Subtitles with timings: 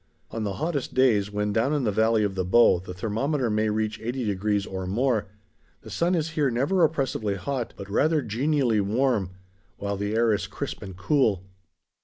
[0.31, 3.69] On the hottest days, when down in the valley of the Bow the thermometer may
[3.69, 5.27] reach eighty degrees or more,
[5.83, 9.29] the sun is here never oppressively hot, but rather genially warm,
[9.77, 11.43] while the air is crisp and cool.